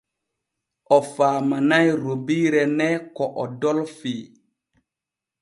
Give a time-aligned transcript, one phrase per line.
[0.95, 4.23] O faamanay rubiire ne ko o dolfii.